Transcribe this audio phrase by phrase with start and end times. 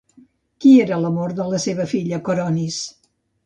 [0.65, 2.83] Qui era l'amor de la seva filla Coronis?